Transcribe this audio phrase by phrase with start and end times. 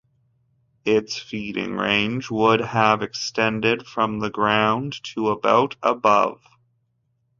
[0.83, 6.41] Its feeding range would have extended from the ground to about above.